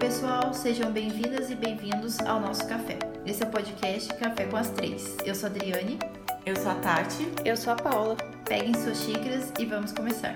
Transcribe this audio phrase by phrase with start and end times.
[0.00, 2.98] pessoal, sejam bem-vindas e bem-vindos ao nosso café.
[3.26, 5.18] Esse é o podcast Café com as Três.
[5.26, 5.98] Eu sou a Adriane.
[6.46, 7.30] Eu sou a Tati.
[7.44, 8.16] Eu sou a Paula.
[8.46, 10.34] Peguem suas xícaras e vamos começar.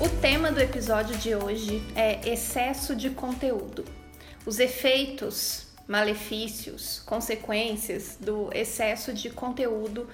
[0.00, 3.84] O tema do episódio de hoje é excesso de conteúdo.
[4.46, 10.08] Os efeitos, malefícios, consequências do excesso de conteúdo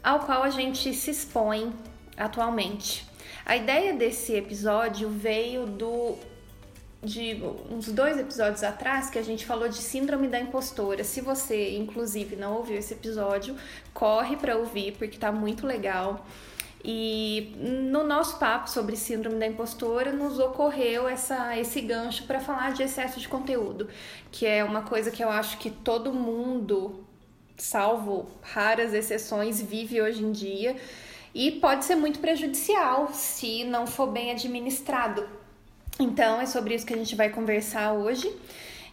[0.00, 1.72] ao qual a gente se expõe
[2.16, 3.15] atualmente.
[3.46, 6.16] A ideia desse episódio veio do
[7.00, 11.04] de uns dois episódios atrás que a gente falou de síndrome da impostora.
[11.04, 13.54] Se você, inclusive, não ouviu esse episódio,
[13.94, 16.26] corre para ouvir porque tá muito legal.
[16.84, 22.72] E no nosso papo sobre síndrome da impostora, nos ocorreu essa, esse gancho para falar
[22.72, 23.88] de excesso de conteúdo,
[24.32, 27.04] que é uma coisa que eu acho que todo mundo,
[27.56, 30.76] salvo raras exceções, vive hoje em dia
[31.36, 35.28] e pode ser muito prejudicial se não for bem administrado.
[36.00, 38.34] Então é sobre isso que a gente vai conversar hoje.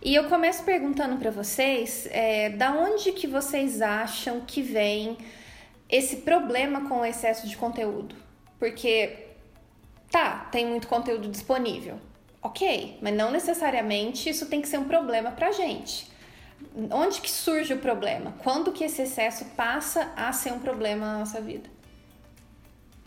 [0.02, 5.17] E eu começo perguntando para vocês, é, da onde que vocês acham que vem
[5.90, 8.14] esse problema com o excesso de conteúdo?
[8.60, 9.28] Porque
[10.12, 11.98] tá, tem muito conteúdo disponível,
[12.42, 16.12] ok, mas não necessariamente isso tem que ser um problema pra gente.
[16.92, 18.36] Onde que surge o problema?
[18.39, 21.73] Quando que esse excesso passa a ser um problema na nossa vida?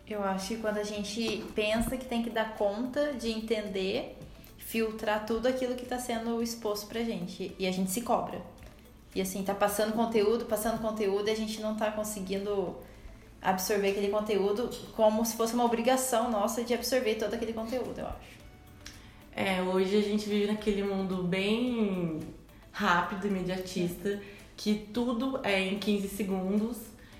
[0.09, 4.17] Eu acho que quando a gente pensa que tem que dar conta de entender,
[4.57, 7.55] filtrar tudo aquilo que está sendo exposto pra gente.
[7.59, 8.41] E a gente se cobra.
[9.15, 12.77] E assim, tá passando conteúdo, passando conteúdo e a gente não tá conseguindo
[13.41, 18.07] absorver aquele conteúdo como se fosse uma obrigação nossa de absorver todo aquele conteúdo, eu
[18.07, 18.37] acho.
[19.35, 22.21] É, hoje a gente vive naquele mundo bem
[22.73, 24.21] rápido, imediatista,
[24.57, 26.79] que tudo é em 15 segundos.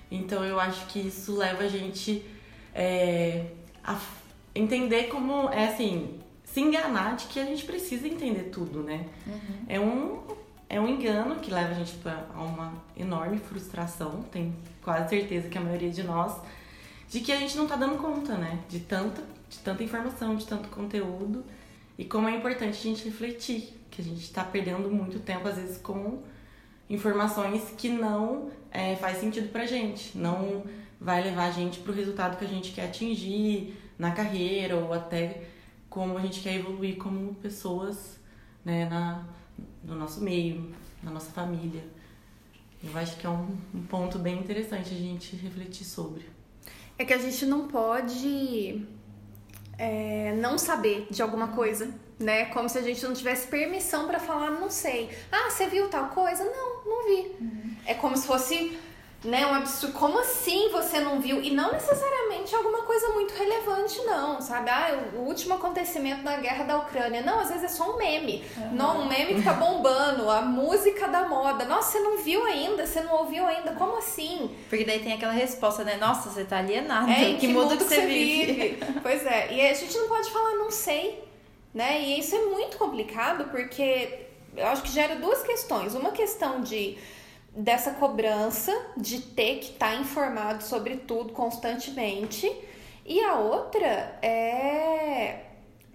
[0.09, 2.23] Então eu acho que isso leva a gente
[2.77, 3.47] é,
[3.83, 3.99] a
[4.53, 9.07] entender como é assim, se enganar de que a gente precisa entender tudo, né?
[9.25, 9.65] Uhum.
[9.67, 10.21] É, um,
[10.69, 15.57] é um engano que leva a gente a uma enorme frustração, tenho quase certeza que
[15.57, 16.39] a maioria de nós,
[17.09, 18.59] de que a gente não tá dando conta, né?
[18.69, 21.43] De tanta, de tanta informação, de tanto conteúdo
[21.97, 25.55] e como é importante a gente refletir, que a gente tá perdendo muito tempo, às
[25.55, 26.21] vezes, com
[26.87, 30.63] informações que não é, faz sentido pra gente, não
[30.99, 34.93] vai levar a gente para o resultado que a gente quer atingir na carreira ou
[34.93, 35.43] até
[35.89, 38.19] como a gente quer evoluir como pessoas
[38.63, 39.25] né, na,
[39.83, 41.83] no nosso meio, na nossa família.
[42.83, 46.25] Eu acho que é um, um ponto bem interessante a gente refletir sobre.
[46.97, 48.85] É que a gente não pode
[49.77, 52.45] é, não saber de alguma coisa, né?
[52.45, 55.09] Como se a gente não tivesse permissão para falar, não sei.
[55.31, 56.43] Ah, você viu tal coisa?
[56.43, 57.31] Não, não vi.
[57.39, 57.75] Uhum.
[57.85, 58.77] É como se fosse
[59.23, 59.45] né?
[59.47, 59.93] Um absurdo.
[59.93, 61.41] Como assim você não viu?
[61.41, 64.69] E não necessariamente alguma coisa muito relevante, não, sabe?
[64.69, 67.21] Ah, o último acontecimento na guerra da Ucrânia.
[67.21, 68.43] Não, às vezes é só um meme.
[68.55, 68.73] Uhum.
[68.73, 71.65] Não, um meme que tá bombando, a música da moda.
[71.65, 73.71] Nossa, você não viu ainda, você não ouviu ainda.
[73.73, 74.55] Como assim?
[74.69, 75.97] Porque daí tem aquela resposta, né?
[75.97, 77.09] Nossa, você tá alienado.
[77.09, 78.53] É, que, que mundo, mundo que você vive?
[78.53, 78.79] vive?
[79.01, 81.23] pois é, e a gente não pode falar não sei,
[81.73, 82.01] né?
[82.01, 85.95] E isso é muito complicado porque eu acho que gera duas questões.
[85.95, 86.97] Uma questão de
[87.57, 92.49] dessa cobrança de ter que estar tá informado sobre tudo constantemente.
[93.03, 95.43] E a outra é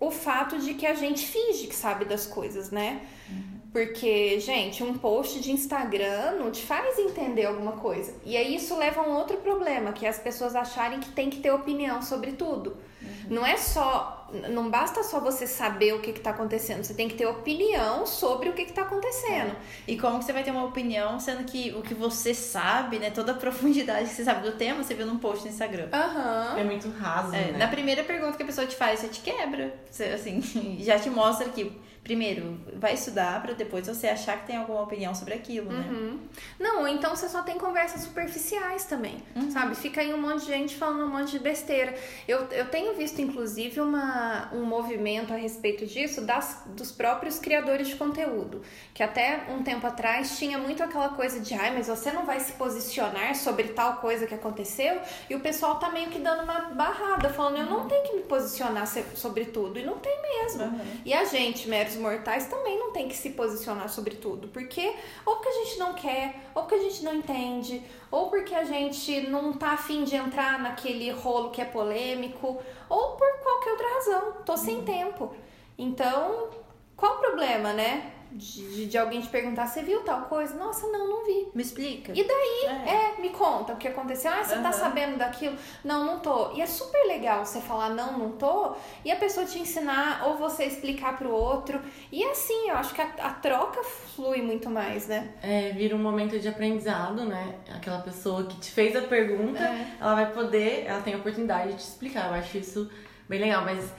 [0.01, 3.01] o fato de que a gente finge que sabe das coisas, né?
[3.31, 3.53] Uhum.
[3.73, 8.13] Porque, gente, um post de Instagram não te faz entender alguma coisa.
[8.25, 11.31] E aí isso leva a um outro problema, que é as pessoas acharem que tem
[11.31, 12.77] que ter opinião sobre tudo.
[13.01, 13.09] Uhum.
[13.31, 14.22] Não é só.
[14.51, 18.49] Não basta só você saber o que está acontecendo, você tem que ter opinião sobre
[18.49, 19.51] o que está acontecendo.
[19.51, 19.57] É.
[19.87, 23.11] E como que você vai ter uma opinião, sendo que o que você sabe, né?
[23.11, 25.89] Toda a profundidade que você sabe do tema, você viu num post no Instagram.
[25.93, 26.59] Uhum.
[26.59, 27.35] É muito raso.
[27.35, 27.59] É, né?
[27.59, 29.75] Na primeira pergunta que a pessoa te faz, você te quebra.
[29.91, 30.41] Você, assim,
[30.81, 31.73] já te mostra que
[32.03, 35.87] primeiro, vai estudar para depois você achar que tem alguma opinião sobre aquilo, né?
[35.89, 36.19] Uhum.
[36.59, 39.51] Não, ou então você só tem conversas superficiais também, uhum.
[39.53, 39.77] sabe?
[39.77, 41.95] Fica aí um monte de gente falando um monte de besteira.
[42.27, 47.87] Eu, eu tenho visto, inclusive, uma, um movimento a respeito disso das, dos próprios criadores
[47.87, 48.63] de conteúdo,
[48.93, 52.41] que até um tempo atrás tinha muito aquela coisa de, ai, mas você não vai
[52.41, 55.01] se posicionar sobre tal coisa que aconteceu,
[55.31, 58.23] e o pessoal tá meio que dando uma barrada, falando, eu não tenho que me
[58.23, 60.65] posicionar sobre tudo, e não tem mesmo.
[60.65, 61.01] Uhum.
[61.05, 64.95] E a gente, meros mortais também não tem que se posicionar sobre tudo, porque
[65.25, 68.65] ou porque a gente não quer, ou porque a gente não entende, ou porque a
[68.65, 73.95] gente não tá afim de entrar naquele rolo que é polêmico, ou por qualquer outra
[73.95, 74.85] razão, tô sem uhum.
[74.85, 75.35] tempo.
[75.77, 76.51] Então,
[76.97, 78.13] qual o problema, né?
[78.35, 80.55] De, de alguém te perguntar, você viu tal coisa?
[80.55, 81.49] Nossa, não, não vi.
[81.55, 82.13] Me explica.
[82.15, 83.17] E daí, É.
[83.19, 84.31] é, me conta o que aconteceu.
[84.33, 84.73] Ah, você tá Aham.
[84.73, 85.57] sabendo daquilo?
[85.85, 86.53] Não, não tô.
[86.53, 88.75] E é super legal você falar não, não tô,
[89.05, 91.81] e a pessoa te ensinar ou você explicar pro outro.
[92.11, 95.35] E assim, eu acho que a, a troca flui muito mais, né?
[95.43, 97.55] É, vira um momento de aprendizado, né?
[97.75, 99.87] Aquela pessoa que te fez a pergunta, É.
[100.01, 102.29] ela vai poder, ela tem a oportunidade de te explicar.
[102.29, 102.91] Eu acho isso
[103.29, 103.93] bem legal, mas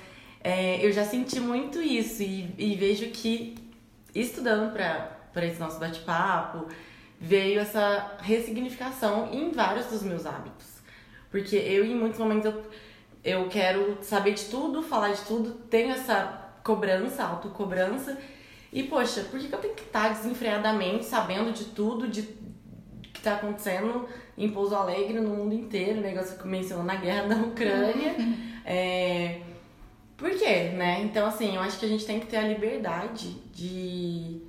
[0.43, 3.55] é, eu já senti muito isso e, e vejo que
[4.13, 6.67] estudando para esse nosso bate-papo,
[7.19, 10.67] veio essa ressignificação em vários dos meus hábitos.
[11.31, 12.63] Porque eu, em muitos momentos, eu,
[13.23, 18.17] eu quero saber de tudo, falar de tudo, tenho essa cobrança, autocobrança.
[18.71, 22.23] E, poxa, por que, que eu tenho que estar desenfreadamente sabendo de tudo, de
[23.13, 24.07] que tá acontecendo
[24.37, 28.15] em Pouso Alegre, no mundo inteiro, o negócio que mencionou na guerra da Ucrânia.
[28.65, 29.41] é...
[30.17, 31.01] Por quê, né?
[31.01, 34.41] Então, assim, eu acho que a gente tem que ter a liberdade de,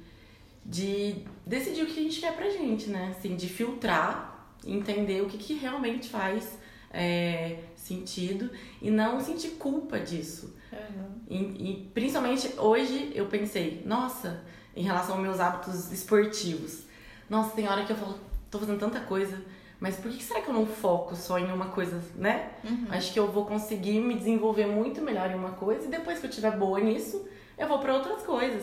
[0.64, 1.16] de
[1.46, 3.14] decidir o que a gente quer pra gente, né?
[3.16, 6.58] Assim, de filtrar, entender o que, que realmente faz
[6.90, 8.50] é, sentido
[8.81, 10.55] e não sentir culpa disso.
[10.72, 11.11] Uhum.
[11.28, 11.37] E,
[11.70, 14.43] e principalmente hoje eu pensei, nossa,
[14.76, 16.84] em relação aos meus hábitos esportivos.
[17.28, 18.19] Nossa, tem hora que eu falo,
[18.50, 19.43] tô fazendo tanta coisa,
[19.81, 22.50] mas por que será que eu não foco só em uma coisa, né?
[22.91, 26.26] Acho que eu vou conseguir me desenvolver muito melhor em uma coisa e depois que
[26.26, 27.26] eu estiver boa nisso,
[27.59, 28.62] eu vou para outras coisas.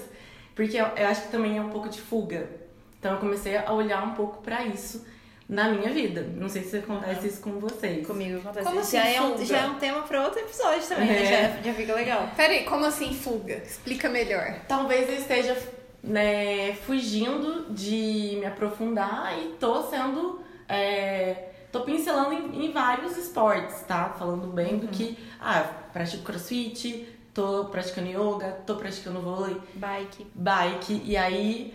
[0.56, 2.50] Porque eu, eu acho que também é um pouco de fuga.
[3.00, 5.06] Então eu comecei a olhar um pouco para isso
[5.48, 6.22] na minha vida.
[6.36, 8.06] Não sei se acontece isso com vocês.
[8.08, 8.66] Comigo acontece.
[8.66, 9.46] Como já, assim, é um, fuga?
[9.46, 11.14] já é um tema pra outro episódio também, É.
[11.14, 11.26] né?
[11.58, 12.30] Já, já fica legal.
[12.36, 13.56] Peraí, como assim fuga?
[13.58, 14.62] Explica melhor.
[14.68, 15.58] Talvez eu esteja
[16.04, 20.41] né, fugindo de me aprofundar e tô sendo.
[20.72, 24.16] É, tô pincelando em, em vários esportes, tá?
[24.18, 25.18] Falando bem do que.
[25.38, 30.28] Ah, pratico crossfit, tô praticando yoga, tô praticando vôlei, Bike.
[30.34, 31.74] bike, e aí,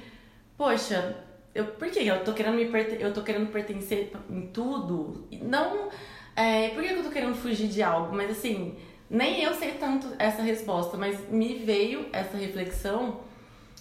[0.56, 1.14] poxa,
[1.54, 5.26] eu, por que eu tô querendo me eu tô querendo pertencer em tudo?
[5.42, 5.90] Não,
[6.34, 8.16] é, por que eu tô querendo fugir de algo?
[8.16, 8.76] Mas assim,
[9.10, 13.20] nem eu sei tanto essa resposta, mas me veio essa reflexão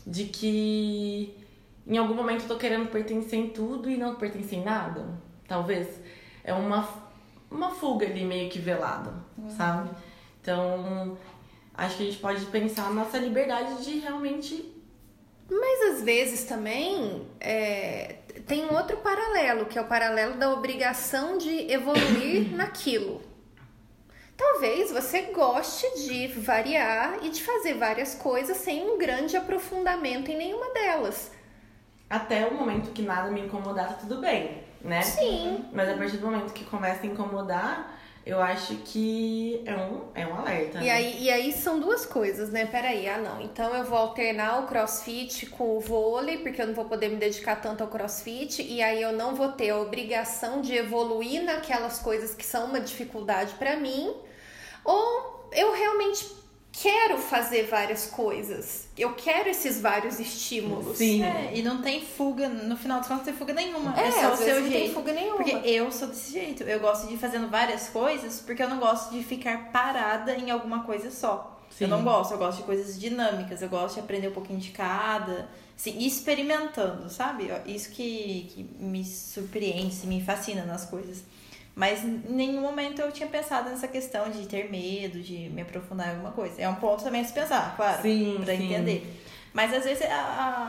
[0.05, 1.44] de que
[1.87, 5.07] em algum momento eu tô querendo pertencer em tudo e não pertencer em nada,
[5.47, 5.87] talvez.
[6.43, 6.87] É uma,
[7.49, 9.13] uma fuga ali meio que velada,
[9.55, 9.89] sabe?
[10.41, 11.17] Então,
[11.73, 14.73] acho que a gente pode pensar na nossa liberdade de realmente
[15.49, 18.17] Mas às vezes também é,
[18.47, 23.21] tem um outro paralelo, que é o paralelo da obrigação de evoluir naquilo.
[24.37, 30.37] Talvez você goste de variar e de fazer várias coisas sem um grande aprofundamento em
[30.37, 31.31] nenhuma delas.
[32.09, 35.01] Até o momento que nada me incomodar, tá tudo bem, né?
[35.01, 35.65] Sim.
[35.73, 40.25] Mas a partir do momento que começa a incomodar, eu acho que é um, é
[40.25, 40.79] um alerta.
[40.79, 40.91] E né?
[40.91, 42.65] aí, e aí são duas coisas, né?
[42.65, 43.39] Peraí, ah não.
[43.39, 47.17] Então eu vou alternar o crossfit com o vôlei, porque eu não vou poder me
[47.17, 51.99] dedicar tanto ao crossfit, e aí eu não vou ter a obrigação de evoluir naquelas
[51.99, 54.11] coisas que são uma dificuldade pra mim.
[54.83, 56.25] Ou eu realmente
[56.81, 58.87] quero fazer várias coisas.
[58.97, 60.97] Eu quero esses vários estímulos.
[60.97, 61.23] Sim.
[61.23, 63.99] É, e não tem fuga, no final das contas, não tem fuga nenhuma.
[63.99, 64.93] É, É, só o seu não tem jeito.
[64.93, 65.37] fuga nenhuma.
[65.37, 66.63] Porque eu sou desse jeito.
[66.63, 70.51] Eu gosto de ir fazendo várias coisas porque eu não gosto de ficar parada em
[70.51, 71.51] alguma coisa só.
[71.69, 71.85] Sim.
[71.85, 74.69] Eu não gosto, eu gosto de coisas dinâmicas, eu gosto de aprender um pouquinho de
[74.69, 77.49] cada, assim, experimentando, sabe?
[77.65, 81.23] Isso que, que me surpreende, me fascina nas coisas.
[81.75, 86.07] Mas em nenhum momento eu tinha pensado nessa questão de ter medo, de me aprofundar
[86.07, 86.61] em alguma coisa.
[86.61, 88.63] É um ponto também a se pensar, claro, Sim, pra sim.
[88.73, 89.21] entender.
[89.53, 90.07] Mas às vezes é,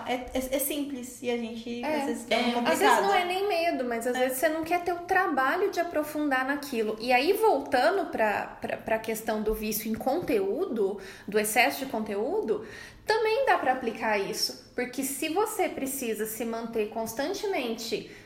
[0.06, 1.96] é, é- é simples e a gente É.
[1.96, 2.78] às vezes É, é, Às complicado.
[2.78, 5.80] vezes não é nem medo, mas às vezes você não quer ter o trabalho de
[5.80, 6.96] aprofundar naquilo.
[7.00, 12.64] E aí, voltando para a questão do vício em conteúdo, do excesso de conteúdo,
[13.04, 14.70] também dá para aplicar isso.
[14.74, 18.25] Porque se você precisa se manter constantemente co-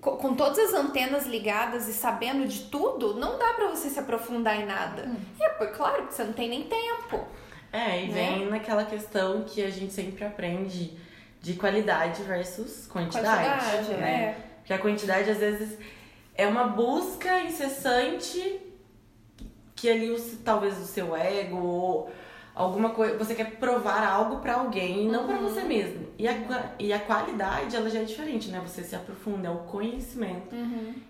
[0.00, 4.58] com todas as antenas ligadas e sabendo de tudo, não dá para você se aprofundar
[4.60, 5.10] em nada.
[5.38, 7.26] É, por claro que você não tem nem tempo.
[7.72, 8.14] É, e Né?
[8.14, 10.96] vem naquela questão que a gente sempre aprende
[11.40, 13.48] de qualidade versus quantidade.
[13.48, 14.10] Quantidade, né?
[14.10, 14.36] é.
[14.58, 15.78] Porque a quantidade, às vezes,
[16.34, 18.60] é uma busca incessante
[19.74, 20.14] que ali,
[20.44, 22.10] talvez, o seu ego ou
[22.60, 23.16] alguma coisa...
[23.18, 26.08] Você quer provar algo pra alguém não pra você mesmo.
[26.18, 26.34] E a,
[26.78, 28.60] e a qualidade, ela já é diferente, né?
[28.66, 30.54] Você se aprofunda, é o conhecimento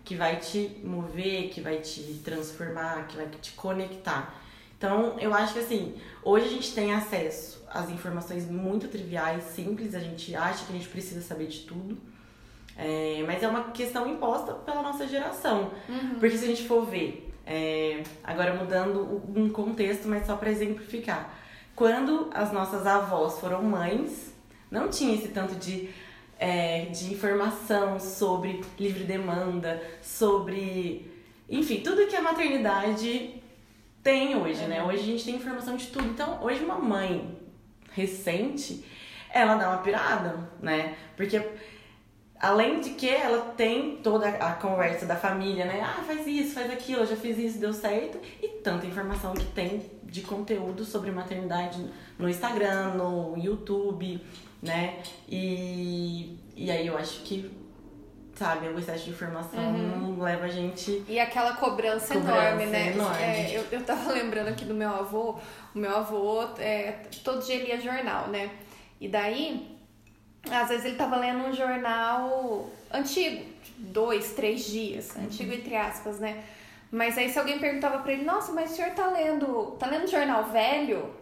[0.05, 4.35] que vai te mover, que vai te transformar, que vai te conectar.
[4.79, 9.95] Então, eu acho que assim, hoje a gente tem acesso às informações muito triviais, simples,
[9.95, 11.99] a gente acha que a gente precisa saber de tudo.
[12.79, 15.71] É, mas é uma questão imposta pela nossa geração.
[16.19, 21.40] Porque se a gente for ver, é, agora mudando um contexto, mas só para exemplificar.
[21.81, 24.35] Quando as nossas avós foram mães,
[24.71, 25.89] não tinha esse tanto de,
[26.39, 31.11] é, de informação sobre livre demanda, sobre.
[31.49, 33.43] Enfim, tudo que a maternidade
[34.03, 34.83] tem hoje, né?
[34.85, 36.07] Hoje a gente tem informação de tudo.
[36.07, 37.41] Então, hoje uma mãe
[37.93, 38.85] recente,
[39.33, 40.95] ela dá uma pirada, né?
[41.17, 41.43] Porque
[42.41, 45.83] além de que ela tem toda a conversa da família, né?
[45.83, 48.19] Ah, faz isso, faz aquilo, eu já fiz isso, deu certo.
[48.43, 51.79] E tanta informação que tem de conteúdo sobre maternidade
[52.19, 54.25] no Instagram, no YouTube,
[54.63, 54.99] né?
[55.29, 57.61] E, e aí eu acho que
[58.35, 58.69] sabe?
[58.69, 60.23] O excesso de informação uhum.
[60.23, 61.05] leva a gente.
[61.07, 62.93] E aquela cobrança, cobrança enorme, né?
[62.93, 63.23] Enorme.
[63.23, 65.39] É, eu, eu tava lembrando aqui do meu avô,
[65.75, 68.51] o meu avô é, todo dia lia jornal, né?
[68.99, 69.79] E daí,
[70.49, 73.45] às vezes ele tava lendo um jornal antigo,
[73.79, 75.25] dois, três dias, uhum.
[75.25, 76.45] antigo entre aspas, né?
[76.91, 79.77] Mas aí se alguém perguntava pra ele, nossa, mas o senhor tá lendo.
[79.79, 81.20] tá lendo jornal velho?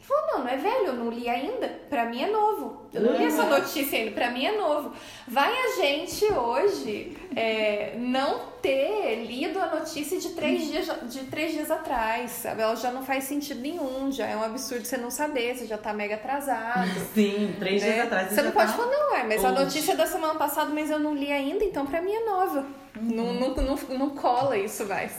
[0.00, 1.68] Ele falou, não, não é velho, eu não li ainda.
[1.90, 2.88] Pra mim é novo.
[2.92, 3.50] Eu não li essa uhum.
[3.50, 4.92] notícia ainda, pra mim é novo.
[5.28, 11.52] Vai a gente hoje é, não ter lido a notícia de três, dias, de três
[11.52, 12.62] dias atrás, sabe?
[12.62, 15.76] Ela já não faz sentido nenhum, já é um absurdo você não saber, você já
[15.76, 16.88] tá mega atrasado.
[17.14, 17.92] Sim, três né?
[17.92, 18.28] dias atrás.
[18.28, 19.46] Você, você não pode tá falar, não, é, mas hoje.
[19.46, 22.66] a notícia da semana passada, mas eu não li ainda, então pra mim é nova.
[22.96, 23.02] Uhum.
[23.02, 25.18] Não, não, não, não cola isso mais.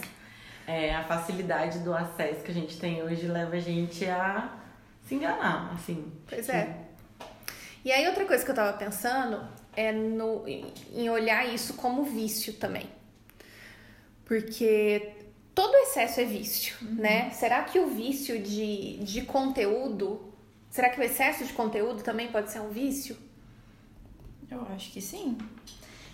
[0.67, 4.60] É, a facilidade do acesso que a gente tem hoje leva a gente a
[5.11, 6.09] se enganar, assim.
[6.25, 6.73] Pois é.
[7.83, 12.53] E aí outra coisa que eu tava pensando é no, em olhar isso como vício
[12.53, 12.89] também.
[14.23, 15.13] Porque
[15.53, 16.95] todo excesso é vício, uhum.
[16.95, 17.29] né?
[17.31, 20.33] Será que o vício de, de conteúdo,
[20.69, 23.17] será que o excesso de conteúdo também pode ser um vício?
[24.49, 25.37] Eu acho que sim.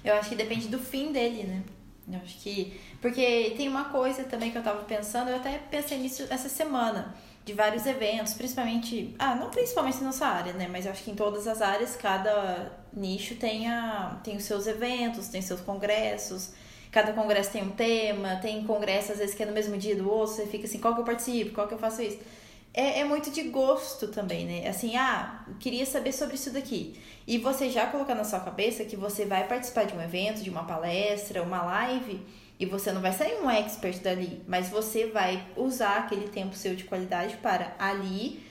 [0.03, 1.63] Eu acho que depende do fim dele, né?
[2.11, 2.79] Eu acho que.
[2.99, 7.15] Porque tem uma coisa também que eu tava pensando, eu até pensei nisso essa semana
[7.47, 11.11] de vários eventos, principalmente, ah, não principalmente na nossa área, né, mas eu acho que
[11.11, 16.51] em todas as áreas cada nicho tem, a, tem os seus eventos, tem seus congressos,
[16.91, 20.11] cada congresso tem um tema, tem congresso às vezes que é no mesmo dia do
[20.11, 22.19] outro, você fica assim, qual que eu participo, qual que eu faço isso?
[22.73, 24.67] É, é muito de gosto também, né?
[24.67, 26.99] Assim, ah, queria saber sobre isso daqui.
[27.25, 30.49] E você já colocar na sua cabeça que você vai participar de um evento, de
[30.49, 32.21] uma palestra, uma live,
[32.59, 36.75] e você não vai sair um expert dali, mas você vai usar aquele tempo seu
[36.75, 38.45] de qualidade para ali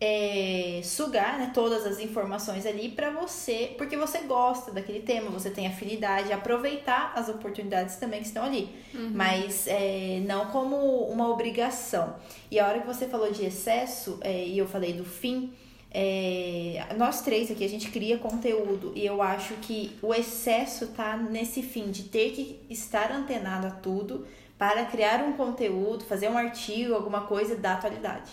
[0.00, 5.50] é, sugar né, todas as informações ali para você, porque você gosta daquele tema, você
[5.50, 9.10] tem afinidade, aproveitar as oportunidades também que estão ali, uhum.
[9.14, 12.16] mas é, não como uma obrigação.
[12.50, 15.52] E a hora que você falou de excesso, é, e eu falei do fim,
[15.92, 21.16] é, nós três aqui, a gente cria conteúdo e eu acho que o excesso tá
[21.16, 24.24] nesse fim de ter que estar antenado a tudo
[24.56, 28.30] para criar um conteúdo, fazer um artigo, alguma coisa da atualidade.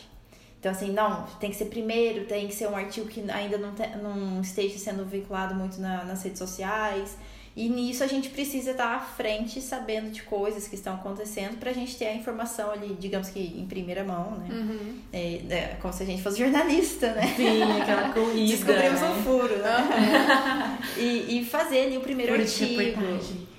[0.60, 3.74] Então, assim, não, tem que ser primeiro, tem que ser um artigo que ainda não,
[3.74, 7.18] te, não esteja sendo vinculado muito na, nas redes sociais.
[7.58, 11.72] E nisso a gente precisa estar à frente, sabendo de coisas que estão acontecendo, para
[11.72, 14.48] a gente ter a informação ali, digamos que em primeira mão, né?
[14.52, 15.00] Uhum.
[15.12, 17.34] É, é, como se a gente fosse jornalista, né?
[17.36, 18.56] Sim, aquela corrida.
[18.56, 19.10] Descobrimos né?
[19.10, 20.78] um furo, né?
[20.98, 22.80] e, e fazer ali o primeiro Por artigo.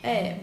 [0.00, 0.36] É.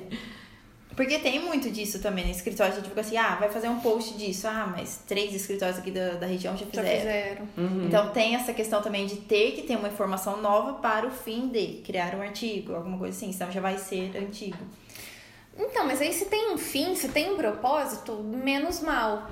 [0.95, 2.73] Porque tem muito disso também no escritório.
[2.73, 4.47] A gente fica assim, ah, vai fazer um post disso.
[4.47, 6.87] Ah, mas três escritórios aqui da, da região já fizeram.
[6.87, 7.47] Já fizeram.
[7.57, 7.85] Uhum.
[7.87, 11.49] Então tem essa questão também de ter que ter uma informação nova para o fim
[11.49, 13.33] de criar um artigo, alguma coisa assim.
[13.33, 14.57] Senão já vai ser antigo.
[15.57, 19.29] Então, mas aí se tem um fim, se tem um propósito, menos mal.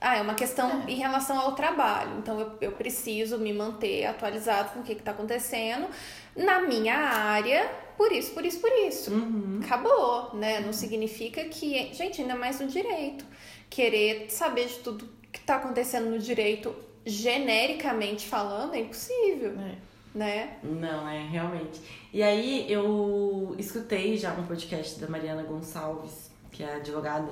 [0.00, 0.90] Ah, é uma questão é.
[0.90, 2.18] em relação ao trabalho.
[2.18, 5.88] Então eu, eu preciso me manter atualizado com o que está acontecendo
[6.34, 9.10] na minha área, por isso, por isso, por isso.
[9.10, 9.60] Uhum.
[9.64, 10.60] Acabou, né?
[10.60, 11.92] Não significa que.
[11.94, 13.24] Gente, ainda mais no direito.
[13.70, 16.74] Querer saber de tudo que está acontecendo no direito,
[17.04, 19.52] genericamente falando, é impossível.
[19.60, 19.76] É.
[20.14, 20.56] Né?
[20.62, 21.80] Não, é, realmente.
[22.12, 27.30] E aí eu escutei já um podcast da Mariana Gonçalves, que é advogada,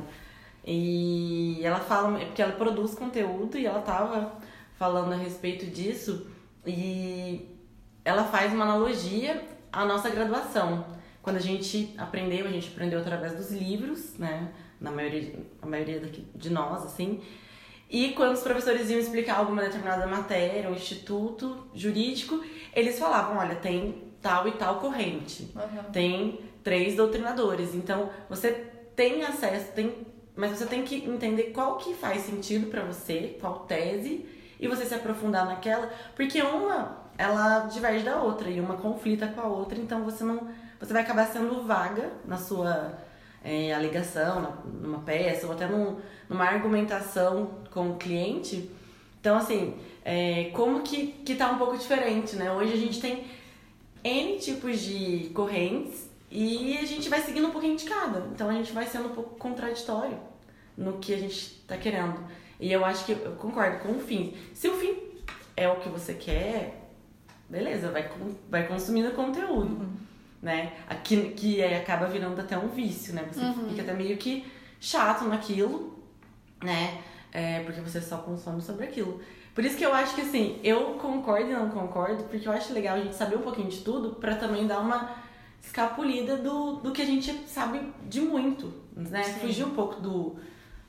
[0.66, 4.38] e ela fala, é porque ela produz conteúdo e ela tava
[4.76, 6.26] falando a respeito disso,
[6.66, 7.48] e
[8.04, 9.42] ela faz uma analogia
[9.74, 10.86] à nossa graduação.
[11.20, 14.52] Quando a gente aprendeu, a gente aprendeu através dos livros, né?
[14.80, 17.22] Na maioria, a maioria daqui, de nós, assim.
[17.90, 22.42] E quando os professores iam explicar alguma determinada matéria, um instituto jurídico,
[22.74, 25.90] eles falavam, olha, tem tal e tal corrente, uhum.
[25.92, 27.74] tem três doutrinadores.
[27.74, 28.50] Então, você
[28.96, 33.60] tem acesso, tem, mas você tem que entender qual que faz sentido para você, qual
[33.60, 34.26] tese,
[34.58, 39.40] e você se aprofundar naquela, porque uma ela diverge da outra e uma conflita com
[39.40, 40.48] a outra, então você não
[40.80, 42.98] você vai acabar sendo vaga na sua
[43.42, 48.70] é, alegação, numa peça ou até num, numa argumentação com o cliente,
[49.20, 52.52] Então, assim, é, como que, que tá um pouco diferente, né?
[52.52, 53.24] Hoje a gente tem
[54.02, 58.26] N tipos de correntes e a gente vai seguindo um pouquinho de cada.
[58.34, 60.18] Então a gente vai sendo um pouco contraditório
[60.76, 62.18] no que a gente tá querendo.
[62.60, 64.34] E eu acho que eu concordo com o fim.
[64.52, 64.94] Se o fim
[65.56, 66.83] é o que você quer,
[67.48, 68.10] beleza, vai,
[68.50, 69.82] vai consumindo conteúdo.
[69.82, 69.92] Uhum.
[70.42, 70.72] Né?
[70.88, 73.26] Aqui, que é, acaba virando até um vício, né?
[73.30, 73.70] Você uhum.
[73.70, 74.44] fica até meio que
[74.78, 75.98] chato naquilo,
[76.62, 77.00] né?
[77.32, 79.20] É, porque você só consome sobre aquilo.
[79.54, 82.72] Por isso que eu acho que assim, eu concordo e não concordo, porque eu acho
[82.72, 85.14] legal a gente saber um pouquinho de tudo para também dar uma
[85.62, 89.22] escapulida do, do que a gente sabe de muito, né?
[89.22, 89.40] Sim.
[89.40, 90.36] Fugir um pouco do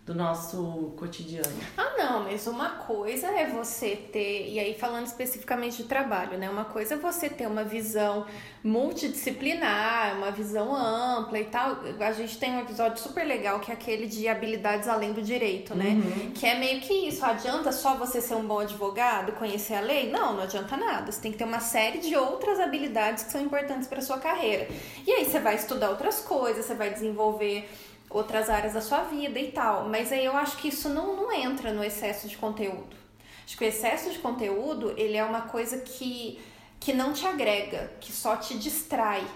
[0.05, 1.51] do nosso cotidiano.
[1.75, 6.47] Ah, não, mas uma coisa é você ter, e aí falando especificamente de trabalho, né?
[6.47, 8.23] Uma coisa é você ter uma visão
[8.63, 11.79] multidisciplinar, uma visão ampla e tal.
[11.99, 15.73] A gente tem um episódio super legal que é aquele de habilidades além do direito,
[15.73, 15.89] né?
[15.89, 16.31] Uhum.
[16.35, 17.25] Que é meio que isso.
[17.25, 20.11] Adianta só você ser um bom advogado, conhecer a lei?
[20.11, 21.11] Não, não adianta nada.
[21.11, 24.67] Você tem que ter uma série de outras habilidades que são importantes para sua carreira.
[25.05, 27.67] E aí você vai estudar outras coisas, você vai desenvolver
[28.15, 29.89] outras áreas da sua vida e tal.
[29.89, 32.95] Mas aí eu acho que isso não, não entra no excesso de conteúdo.
[33.45, 36.39] Acho que o excesso de conteúdo, ele é uma coisa que,
[36.79, 39.27] que não te agrega, que só te distrai.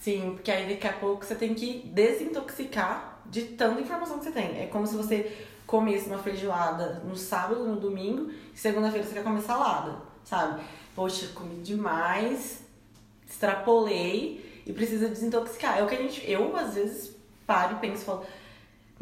[0.00, 4.32] Sim, porque aí daqui a pouco você tem que desintoxicar de tanta informação que você
[4.32, 4.62] tem.
[4.62, 5.36] É como se você
[5.66, 10.62] comesse uma feijoada no sábado, no domingo, e segunda-feira você quer comer salada, sabe?
[10.94, 12.60] Poxa, comi demais,
[13.28, 15.78] extrapolei e precisa desintoxicar.
[15.78, 17.11] É o que a gente, eu às vezes
[17.46, 18.26] paro e penso e falo,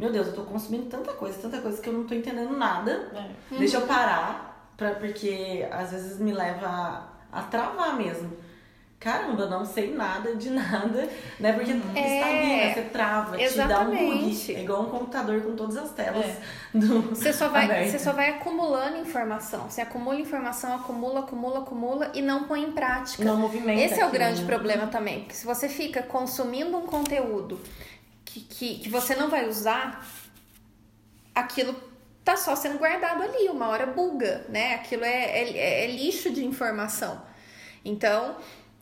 [0.01, 3.11] meu Deus, eu tô consumindo tanta coisa, tanta coisa que eu não tô entendendo nada.
[3.15, 3.59] É.
[3.59, 8.31] Deixa eu parar, pra, porque às vezes me leva a, a travar mesmo.
[9.01, 11.55] Caramba, não sei nada de nada, né?
[11.55, 11.83] Porque uhum.
[11.95, 13.51] é, estagna, você trava, exatamente.
[13.53, 14.55] te dá um bug.
[14.55, 16.39] É igual um computador com todas as telas é.
[16.75, 19.71] do você só vai Você só vai acumulando informação.
[19.71, 23.25] Você acumula informação, acumula, acumula, acumula e não põe em prática.
[23.25, 23.81] Não movimenta.
[23.81, 24.47] Esse é o grande né?
[24.47, 25.21] problema também.
[25.21, 27.59] Porque se você fica consumindo um conteúdo
[28.31, 30.07] que, que, que você não vai usar,
[31.35, 31.75] aquilo
[32.25, 34.75] tá só sendo guardado ali, uma hora buga, né?
[34.75, 37.21] Aquilo é, é, é lixo de informação.
[37.85, 38.37] Então,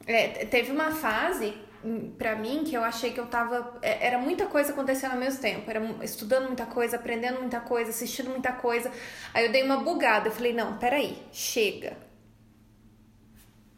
[0.07, 3.79] é, teve uma fase hum, para mim que eu achei que eu tava.
[3.81, 5.71] É, era muita coisa acontecendo ao mesmo tempo.
[5.71, 8.93] Era estudando muita coisa, aprendendo muita coisa, assistindo muita coisa.
[9.33, 10.29] Aí eu dei uma bugada.
[10.29, 11.97] Eu falei, não, peraí, chega.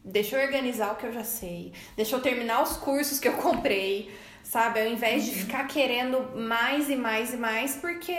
[0.03, 1.71] Deixa eu organizar o que eu já sei.
[1.95, 4.11] Deixa eu terminar os cursos que eu comprei
[4.51, 4.81] sabe?
[4.81, 8.13] Ao invés de ficar querendo mais e mais e mais, porque,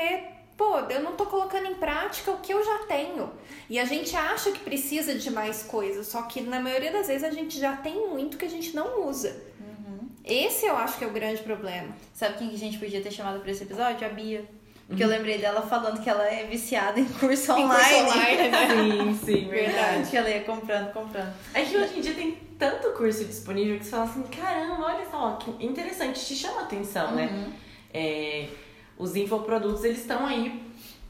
[0.57, 3.31] pô, eu não tô colocando em prática o que eu já tenho.
[3.69, 7.23] E a gente acha que precisa de mais coisas, só que na maioria das vezes
[7.23, 9.43] a gente já tem muito que a gente não usa.
[9.61, 10.09] Uhum.
[10.25, 11.95] Esse eu acho que é o grande problema.
[12.15, 14.07] Sabe quem que a gente podia ter chamado para esse episódio?
[14.07, 14.43] A Bia.
[14.87, 15.15] Porque eu uhum.
[15.15, 17.65] lembrei dela falando que ela é viciada em curso online.
[17.65, 18.69] Em curso online, né?
[18.69, 20.11] sim, sim, verdade.
[20.11, 21.33] Que ela ia comprando, comprando.
[21.53, 25.11] É que hoje em dia tem tanto curso disponível que você fala assim, caramba, olha
[25.11, 27.27] só, que interessante, te chama a atenção, né?
[27.27, 27.33] uhum.
[27.33, 27.53] né?
[27.93, 28.49] É,
[28.97, 30.63] os infoprodutos, eles estão aí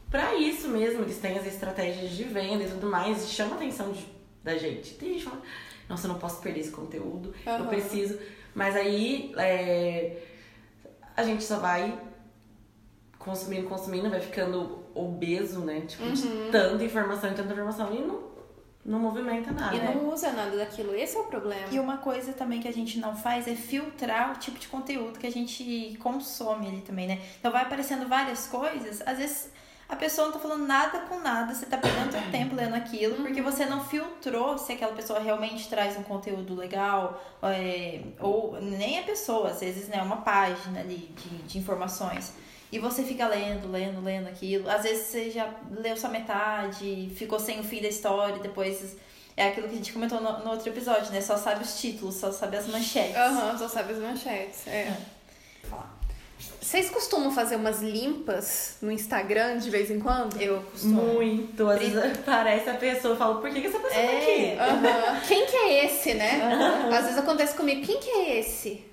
[0.09, 3.55] para isso mesmo, eles têm as estratégias de venda e tudo mais, e chama a
[3.57, 4.03] atenção de,
[4.43, 4.95] da gente.
[4.95, 5.43] Tem gente que fala,
[5.87, 7.57] nossa, eu não posso perder esse conteúdo, uhum.
[7.59, 8.17] eu preciso.
[8.55, 10.23] Mas aí é,
[11.15, 11.99] a gente só vai
[13.19, 15.81] consumindo, consumindo, vai ficando obeso, né?
[15.81, 16.13] Tipo, uhum.
[16.13, 18.22] de tanta informação e tanta informação e não
[18.85, 19.75] não movimenta nada.
[19.75, 20.93] E não usa nada daquilo.
[20.93, 21.67] Esse é o problema.
[21.71, 25.19] E uma coisa também que a gente não faz é filtrar o tipo de conteúdo
[25.19, 27.21] que a gente consome ali também, né?
[27.39, 29.51] Então vai aparecendo várias coisas, às vezes
[29.87, 33.15] a pessoa não tá falando nada com nada, você tá perdendo seu tempo lendo aquilo,
[33.15, 33.51] porque uhum.
[33.51, 39.03] você não filtrou se aquela pessoa realmente traz um conteúdo legal, é, ou nem a
[39.03, 42.33] pessoa, às vezes, né, uma página ali de, de informações.
[42.73, 44.67] E você fica lendo, lendo, lendo aquilo.
[44.67, 48.97] Às vezes você já leu só metade, ficou sem o fim da história, depois.
[49.37, 51.21] É aquilo que a gente comentou no, no outro episódio, né?
[51.21, 53.15] Só sabe os títulos, só sabe as manchetes.
[53.15, 54.65] Aham, uhum, só sabe as manchetes.
[54.65, 54.71] É.
[54.71, 54.97] é.
[56.59, 60.41] Vocês costumam fazer umas limpas no Instagram de vez em quando?
[60.41, 61.13] Eu costumo.
[61.13, 61.69] Muito.
[61.69, 64.73] Às vezes aparece a pessoa e falo, por que, que essa pessoa é, tá aqui?
[64.73, 65.21] Uhum.
[65.27, 66.85] Quem que é esse, né?
[66.87, 66.91] Uhum.
[66.95, 68.83] Às vezes acontece comigo, quem que é esse?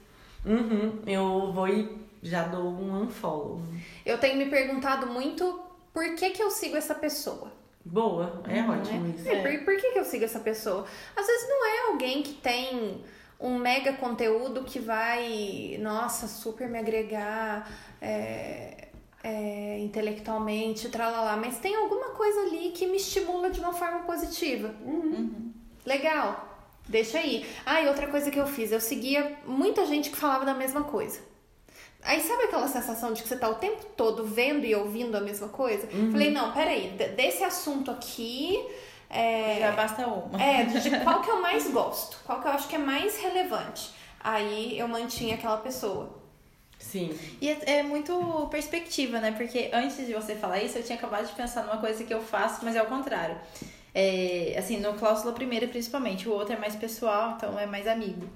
[0.44, 1.00] Uhum.
[1.06, 3.60] Eu vou e já dou um unfollow.
[4.04, 5.60] Eu tenho me perguntado muito
[5.92, 7.52] por que, que eu sigo essa pessoa.
[7.84, 9.28] Boa, é uhum, ótimo isso.
[9.28, 10.86] É, por, por que, que eu sigo essa pessoa?
[11.16, 13.02] Às vezes não é alguém que tem
[13.40, 17.66] um mega conteúdo que vai, nossa, super me agregar
[18.00, 18.88] é,
[19.24, 24.74] é, intelectualmente, tralala, mas tem alguma coisa ali que me estimula de uma forma positiva.
[24.84, 25.00] Uhum.
[25.00, 25.52] Uhum.
[25.86, 26.48] Legal,
[26.86, 27.46] deixa aí.
[27.64, 30.84] Ah, e outra coisa que eu fiz, eu seguia muita gente que falava da mesma
[30.84, 31.29] coisa.
[32.02, 35.20] Aí sabe aquela sensação de que você tá o tempo todo vendo e ouvindo a
[35.20, 35.86] mesma coisa?
[36.10, 38.58] Falei, não, peraí, desse assunto aqui.
[39.08, 40.42] É, Já basta uma.
[40.42, 42.18] é, de qual que eu mais gosto?
[42.24, 43.90] Qual que eu acho que é mais relevante?
[44.22, 46.18] Aí eu mantinha aquela pessoa.
[46.78, 47.16] Sim.
[47.40, 49.32] E é, é muito perspectiva, né?
[49.32, 52.22] Porque antes de você falar isso, eu tinha acabado de pensar numa coisa que eu
[52.22, 53.36] faço, mas é ao contrário.
[53.94, 56.28] É, assim, no cláusula primeira, principalmente.
[56.28, 58.26] O outro é mais pessoal, então é mais amigo.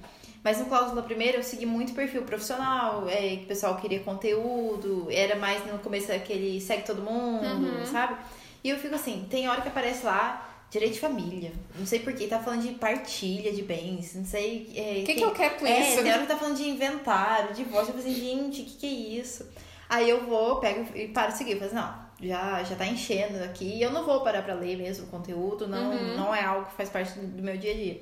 [0.44, 5.08] Mas no cláusula primeira eu segui muito perfil profissional, é, que o pessoal queria conteúdo,
[5.10, 8.16] era mais no começo aquele segue todo mundo, sabe?
[8.62, 12.26] E eu fico assim, tem hora que aparece lá direito de família, não sei porquê,
[12.26, 14.70] tá falando de partilha de bens, não sei.
[14.76, 16.02] é, O que, que quem- eu quero com é, isso?
[16.02, 17.88] tem hora que tá falando de inventário, de voz.
[17.88, 19.48] Eu falei assim, gente, o que, que é isso?
[19.88, 21.52] Aí eu vou, pego e paro de seguir.
[21.52, 23.80] Eu falo assim, não, já, já tá enchendo aqui.
[23.80, 26.16] Eu não vou parar pra ler mesmo o conteúdo, não, Uhum.
[26.16, 28.00] não é algo que faz parte do meu dia a dia.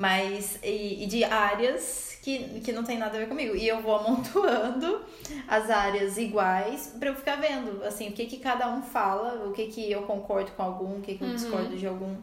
[0.00, 3.54] Mas, e, e de áreas que, que não tem nada a ver comigo.
[3.54, 5.04] E eu vou amontoando
[5.46, 9.52] as áreas iguais pra eu ficar vendo, assim, o que que cada um fala, o
[9.52, 12.16] que que eu concordo com algum, o que que eu discordo de algum.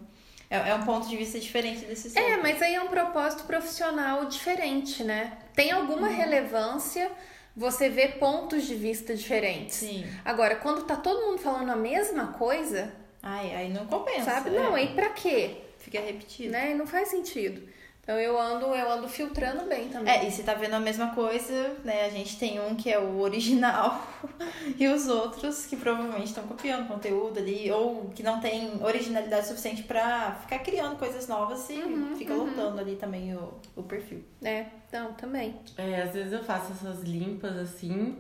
[0.49, 2.19] É, é um ponto de vista diferente desse seu.
[2.19, 5.37] É, mas aí é um propósito profissional diferente, né?
[5.53, 7.11] Tem alguma relevância
[7.55, 9.75] você ver pontos de vista diferentes.
[9.75, 10.03] Sim.
[10.25, 14.31] Agora, quando tá todo mundo falando a mesma coisa, Ai, aí não compensa.
[14.31, 14.55] sabe?
[14.55, 14.59] é.
[14.59, 15.66] Não, aí pra quê?
[15.88, 16.52] Fica repetido.
[16.52, 16.73] Né?
[16.73, 17.62] Não faz sentido.
[18.04, 20.13] Então eu ando, eu ando filtrando bem também.
[20.13, 22.06] É, e se tá vendo a mesma coisa, né?
[22.06, 24.06] A gente tem um que é o original
[24.78, 29.84] e os outros que provavelmente estão copiando conteúdo ali, ou que não tem originalidade suficiente
[29.84, 31.82] pra ficar criando coisas novas e
[32.17, 34.23] fica lotando ali também o, o perfil.
[34.41, 35.56] É, então, também.
[35.78, 38.17] É, às vezes eu faço essas limpas assim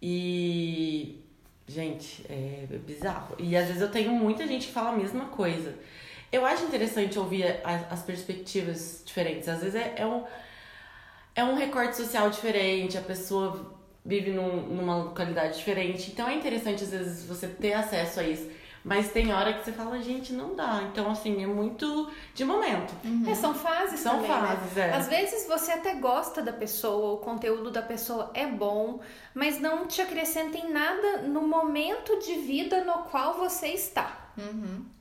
[0.00, 1.18] e.
[1.66, 3.36] Gente, é bizarro.
[3.38, 5.74] E às vezes eu tenho muita gente que fala a mesma coisa.
[6.32, 9.48] Eu acho interessante ouvir a- as perspectivas diferentes.
[9.48, 10.24] Às vezes é, é um,
[11.34, 13.72] é um recorte social diferente, a pessoa
[14.04, 16.10] vive num- numa localidade diferente.
[16.10, 18.50] Então é interessante, às vezes, você ter acesso a isso.
[18.84, 20.82] Mas tem hora que você fala, gente, não dá.
[20.90, 22.92] Então, assim, é muito de momento.
[23.30, 24.88] É, são fases São também, fases, né?
[24.88, 24.92] é.
[24.94, 28.98] Às vezes você até gosta da pessoa, o conteúdo da pessoa é bom,
[29.32, 34.18] mas não te acrescenta em nada no momento de vida no qual você está.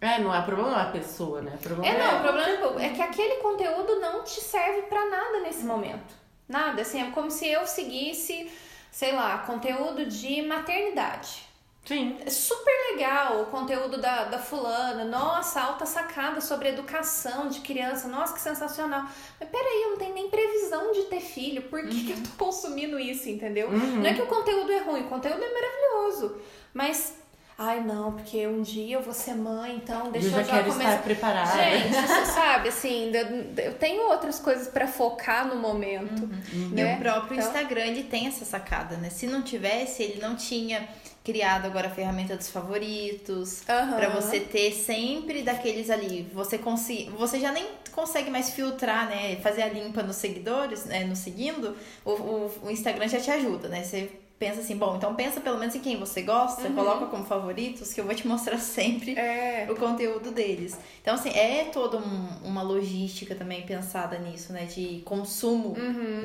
[0.01, 1.57] É, não é problema, é a pessoa, né?
[1.61, 5.63] Problema É, não, o problema é que aquele conteúdo não te serve pra nada nesse
[5.63, 6.13] momento.
[6.47, 8.51] Nada, assim, é como se eu seguisse,
[8.91, 11.51] sei lá, conteúdo de maternidade.
[11.85, 12.17] Sim.
[12.23, 15.03] É super legal o conteúdo da, da fulana.
[15.03, 18.07] Nossa, alta sacada sobre educação de criança.
[18.07, 19.03] Nossa, que sensacional.
[19.39, 21.63] Mas peraí, eu não tenho nem previsão de ter filho.
[21.63, 23.71] Por que, que eu tô consumindo isso, entendeu?
[23.71, 26.39] Não é que o conteúdo é ruim, o conteúdo é maravilhoso.
[26.73, 27.20] Mas,
[27.63, 30.51] ai não, porque um dia eu vou ser mãe, então deixa eu já eu já
[30.53, 30.89] quero começar.
[30.91, 31.63] estar preparada.
[31.63, 36.27] Gente, você sabe, assim, eu- eu tenho outras coisas pra focar no momento.
[36.51, 36.95] E Né?
[36.95, 39.09] o próprio Então- Instagram, ele tem essa sacada, né?
[39.09, 40.87] Se não tivesse, ele não tinha
[41.23, 43.61] criado agora a ferramenta dos favoritos.
[43.69, 43.95] Aham.
[43.95, 46.27] Pra você ter sempre daqueles ali.
[46.33, 47.09] Você consi...
[47.15, 49.35] você já nem consegue mais filtrar, né?
[49.43, 51.03] Fazer a limpa nos seguidores, né?
[51.03, 51.75] No seguindo.
[52.03, 53.83] O, o, o Instagram já te ajuda, né?
[53.83, 54.09] Você
[54.41, 58.01] pensa assim, bom, então pensa pelo menos em quem você gosta, coloca como favoritos, que
[58.01, 59.67] eu vou te mostrar sempre É.
[59.69, 60.75] o conteúdo deles.
[60.99, 64.65] Então, assim, é toda um- uma logística também pensada nisso, né?
[64.65, 65.75] De consumo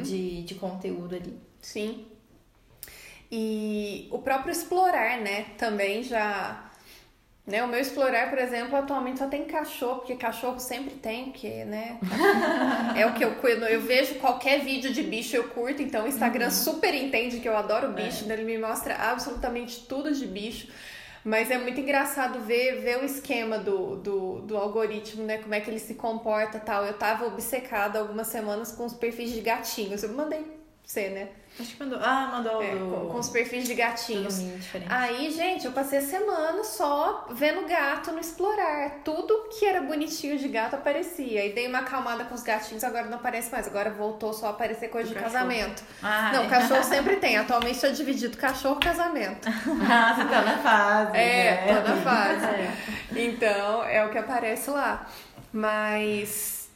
[0.03, 1.39] de, de conteúdo ali.
[1.61, 2.07] Sim.
[3.31, 5.47] E o próprio explorar, né?
[5.59, 6.66] Também já.
[7.47, 7.63] Né?
[7.63, 12.01] O meu explorar, por exemplo, atualmente só tem cachorro, porque cachorro sempre tem, porque, né?
[12.97, 13.65] é o que eu cuido.
[13.67, 17.57] Eu vejo qualquer vídeo de bicho, eu curto, então o Instagram super entende que eu
[17.57, 18.35] adoro bicho, né?
[18.35, 20.69] ele me mostra absolutamente tudo de bicho.
[21.25, 25.39] Mas é muito engraçado ver, ver o esquema do, do, do algoritmo, né?
[25.39, 26.85] Como é que ele se comporta e tal.
[26.85, 30.05] Eu tava obcecada algumas semanas com os perfis de gatinhos.
[30.05, 30.45] Eu mandei
[30.85, 31.29] você, né?
[31.59, 31.99] Acho que mandou.
[32.03, 32.87] Ah, mandou É, do.
[32.91, 34.41] com, com os perfis de gatinhos.
[34.89, 39.01] Aí, gente, eu passei a semana só vendo gato no explorar.
[39.05, 41.47] Tudo que era bonitinho de gato aparecia.
[41.47, 43.67] E dei uma acalmada com os gatinhos, agora não aparece mais.
[43.67, 45.33] Agora voltou só a aparecer coisa de cachorro.
[45.33, 45.83] casamento.
[46.03, 46.49] Ah, não, é.
[46.49, 47.39] cachorro sempre tem.
[47.39, 49.49] Atualmente estou dividido cachorro casamento.
[49.89, 51.17] Ah, você tá na fase.
[51.17, 51.75] É, né?
[51.75, 52.47] toda fase.
[53.17, 53.25] É.
[53.25, 55.07] Então, é o que aparece lá.
[55.53, 56.69] Mas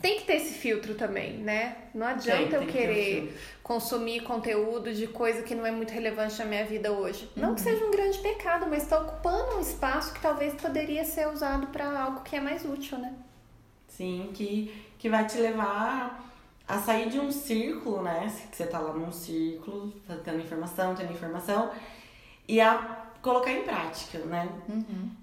[0.00, 1.76] tem que ter esse filtro também, né?
[1.94, 3.38] Não adianta Tem, eu tem que querer filtro.
[3.62, 7.30] Consumir conteúdo de coisa que não é muito relevante na minha vida hoje.
[7.36, 7.66] Não que Uhum.
[7.68, 12.00] seja um grande pecado, mas está ocupando um espaço que talvez poderia ser usado para
[12.00, 13.14] algo que é mais útil, né?
[13.88, 16.28] Sim, que, que vai te levar
[16.66, 18.32] a sair de um círculo, né?
[18.50, 21.70] Que você tá lá num círculo, tá tendo informação, tendo informação,
[22.48, 24.48] e a colocar em prática, né?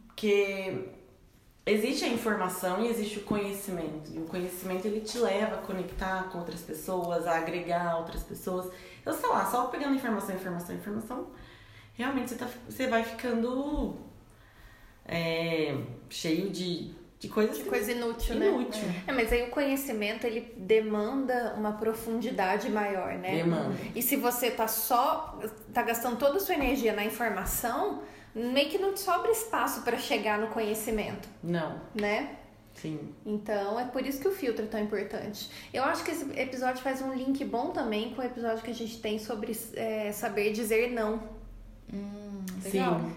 [0.07, 0.85] Porque
[1.73, 4.11] existe a informação e existe o conhecimento.
[4.13, 8.71] E o conhecimento ele te leva a conectar com outras pessoas, a agregar outras pessoas.
[9.05, 11.27] Eu sei lá, só pegando informação, informação, informação,
[11.93, 13.97] realmente você, tá, você vai ficando
[15.05, 15.75] é,
[16.09, 17.57] cheio de, de coisas.
[17.57, 18.81] De coisa inútil, inútil.
[18.83, 19.03] né?
[19.07, 23.35] É, mas aí o conhecimento ele demanda uma profundidade maior, né?
[23.35, 23.75] Demanda.
[23.95, 25.39] E se você tá só
[25.73, 28.01] tá gastando toda a sua energia na informação,
[28.35, 32.35] meio que não te sobra espaço para chegar no conhecimento, Não, né?
[32.75, 33.13] sim.
[33.25, 35.49] Então é por isso que o filtro é tão importante.
[35.73, 38.75] Eu acho que esse episódio faz um link bom também com o episódio que a
[38.75, 41.21] gente tem sobre é, saber dizer não.
[42.63, 42.99] Legal.
[42.99, 43.15] Sim.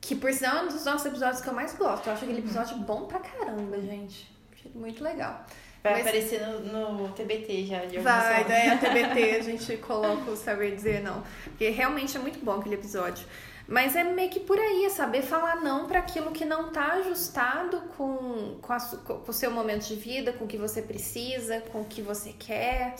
[0.00, 2.06] Que por sinal é um dos nossos episódios que eu mais gosto.
[2.06, 4.30] Eu acho aquele episódio bom pra caramba, gente.
[4.52, 5.44] Achei muito legal.
[5.82, 8.48] Vai Mas- aparecer no, no TBT já de alguma Vai, forma.
[8.48, 11.22] daí a TBT a gente coloca o saber dizer não.
[11.44, 13.26] Porque realmente é muito bom aquele episódio.
[13.66, 16.94] Mas é meio que por aí, é saber falar não para aquilo que não tá
[16.94, 21.60] ajustado com, com, a com o seu momento de vida, com o que você precisa,
[21.60, 22.94] com o que você quer.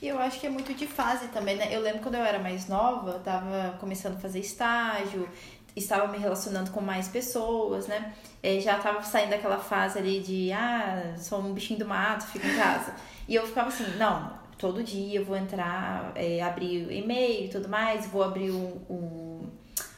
[0.00, 1.68] E eu acho que é muito de fase também, né?
[1.70, 5.28] Eu lembro quando eu era mais nova, eu tava começando a fazer estágio,
[5.74, 8.14] estava me relacionando com mais pessoas, né?
[8.42, 12.46] Eh, já tava saindo daquela fase ali de, ah, sou um bichinho do mato, fico
[12.46, 12.94] em casa.
[13.28, 17.68] E eu ficava assim, não, todo dia eu vou entrar, eh, abrir e-mail e tudo
[17.68, 19.25] mais, vou abrir o, o,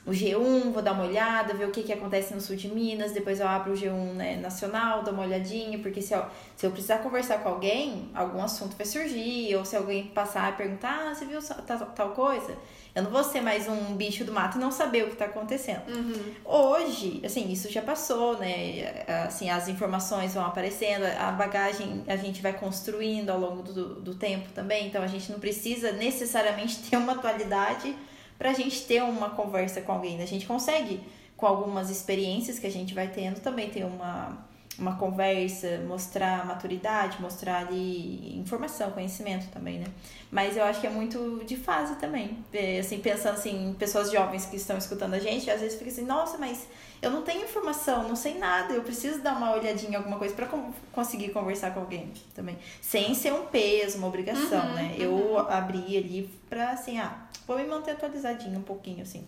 [0.09, 3.13] o G1, vou dar uma olhada, ver o que, que acontece no sul de Minas,
[3.13, 6.25] depois eu abro o G1 né, nacional, dou uma olhadinha, porque se eu,
[6.57, 10.57] se eu precisar conversar com alguém, algum assunto vai surgir, ou se alguém passar e
[10.57, 12.57] perguntar, ah, você viu tal, tal coisa?
[12.95, 15.27] Eu não vou ser mais um bicho do mato e não saber o que tá
[15.27, 15.83] acontecendo.
[16.43, 19.05] Hoje, assim, isso já passou, né?
[19.27, 24.15] Assim, as informações vão aparecendo, a bagagem a gente vai construindo ao longo do, do
[24.15, 27.95] tempo também, então a gente não precisa necessariamente ter uma atualidade
[28.39, 30.17] pra gente ter uma conversa com alguém.
[30.17, 30.23] né?
[30.23, 31.01] A gente consegue,
[31.37, 34.39] com algumas experiências que a gente vai tendo, também ter uma,
[34.79, 39.87] uma conversa, mostrar maturidade, mostrar ali informação, conhecimento também, né?
[40.31, 42.39] Mas eu acho que é muito de fase também.
[42.53, 45.91] É, Assim, pensando assim, em pessoas jovens que estão escutando a gente, às vezes fica
[45.91, 46.69] assim, nossa, mas
[47.03, 50.35] eu não tenho informação, não sei nada, eu preciso dar uma olhadinha em alguma coisa
[50.35, 50.49] para
[50.93, 52.57] conseguir conversar com alguém também.
[52.81, 54.95] Sem ser um peso, uma obrigação, Uhum, né?
[54.99, 59.27] Eu abri ali pra assim, ah, vou me manter atualizadinho um pouquinho, assim.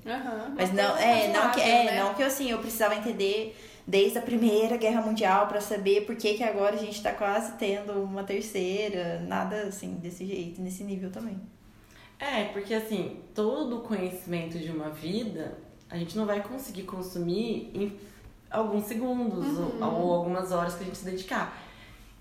[0.57, 2.03] Mas não, é, não que, é, né?
[2.03, 3.57] não que assim, eu precisava entender
[3.90, 7.55] desde a Primeira Guerra Mundial pra saber por que, que agora a gente tá quase
[7.59, 11.40] tendo uma terceira, nada assim, desse jeito, nesse nível também.
[12.16, 15.59] É, porque assim, todo o conhecimento de uma vida
[15.90, 17.98] a gente não vai conseguir consumir em
[18.48, 21.61] alguns segundos ou, ou algumas horas que a gente se dedicar.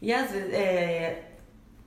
[0.01, 1.33] E às vezes, é,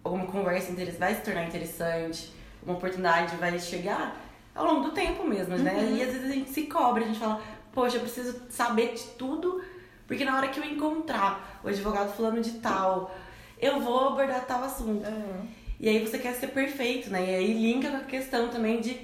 [0.05, 2.33] alguma conversa vai se tornar interessante,
[2.65, 4.17] uma oportunidade vai chegar
[4.55, 5.93] ao longo do tempo mesmo, né?
[5.93, 7.43] E às vezes a gente se cobra, a gente fala,
[7.73, 9.61] poxa, eu preciso saber de tudo,
[10.13, 13.17] porque na hora que eu encontrar o advogado fulano de tal,
[13.59, 15.07] eu vou abordar tal assunto.
[15.81, 17.31] E aí você quer ser perfeito, né?
[17.31, 19.01] E aí linka com a questão também de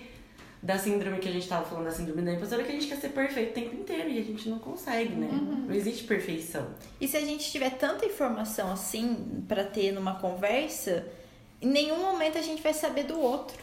[0.63, 2.97] da síndrome que a gente tava falando, da síndrome da impostora, que a gente quer
[2.97, 5.31] ser perfeito o tempo inteiro e a gente não consegue, né?
[5.67, 6.67] Não existe perfeição.
[7.01, 11.07] E se a gente tiver tanta informação assim pra ter numa conversa,
[11.63, 13.57] em nenhum momento a gente vai saber do outro.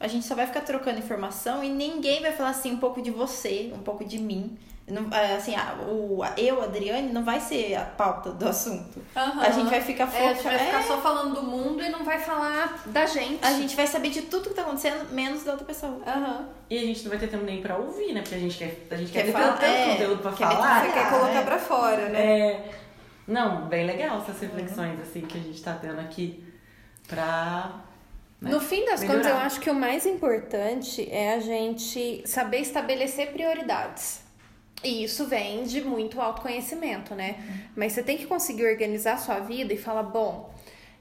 [0.00, 3.12] A gente só vai ficar trocando informação e ninguém vai falar assim um pouco de
[3.12, 4.58] você, um pouco de mim.
[4.88, 9.02] Não, é, assim, a- o, a- eu, Adriane, não vai ser a pauta do assunto.
[9.14, 9.40] Aham.
[9.42, 10.82] A gente vai ficar É, a gente vai foca- ficar é.
[10.82, 13.44] só falando do mundo e não vai falar da gente.
[13.44, 16.00] A gente vai saber de tudo que tá acontecendo, menos da outra pessoa.
[16.06, 16.48] Aham.
[16.70, 18.20] E a gente não vai ter tempo nem pra ouvir, né?
[18.22, 20.46] Porque a gente quer, a gente quer, Quer ter falar- tanto é, conteúdo pra quer
[20.48, 20.82] falar.
[20.84, 22.70] meter- quer colocar pra fora, É,
[23.26, 26.42] não, bem legal essas reflexões assim que a gente tá tendo aqui
[27.06, 27.72] pra.
[28.40, 29.18] né, No fim das melhorar.
[29.18, 34.20] contas, eu acho que o mais importante é a gente saber estabelecer prioridades.
[34.82, 37.36] E isso vem de muito autoconhecimento, né?
[37.74, 40.52] Mas você tem que conseguir organizar a sua vida e falar, bom,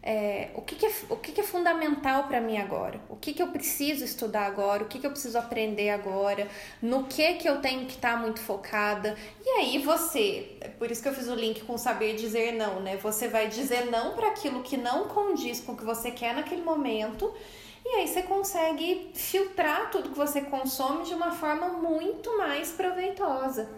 [0.09, 2.97] é, o, que, que é, o que, que é fundamental para mim agora?
[3.09, 4.83] O que, que eu preciso estudar agora?
[4.83, 6.47] O que, que eu preciso aprender agora?
[6.81, 9.17] No que que eu tenho que estar muito focada?
[9.45, 12.79] E aí você, é por isso que eu fiz o link com saber dizer não,
[12.79, 12.95] né?
[12.97, 16.61] Você vai dizer não para aquilo que não condiz com o que você quer naquele
[16.61, 17.33] momento.
[17.89, 23.69] E aí você consegue filtrar tudo que você consome de uma forma muito mais proveitosa.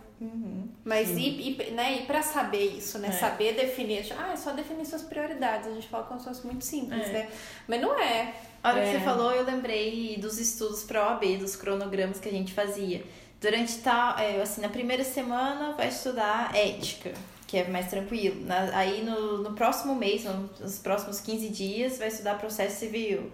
[0.84, 1.22] Mas e,
[1.62, 3.10] e, né, e pra saber isso, né?
[3.10, 3.12] É.
[3.12, 4.04] Saber definir.
[4.18, 5.68] Ah, é só definir suas prioridades.
[5.68, 7.12] A gente fala como se fosse muito simples, É.
[7.14, 7.30] né?
[7.68, 8.34] Mas não é.
[8.64, 8.86] A hora É.
[8.92, 13.04] que você falou, eu lembrei dos estudos para OAB, dos cronogramas que a gente fazia.
[13.40, 17.14] Durante tal, é, assim, na primeira semana vai estudar ética,
[17.48, 18.44] que é mais tranquilo.
[18.46, 23.32] Na- aí no, no próximo mês, no- nos próximos 15 dias, vai estudar processo civil.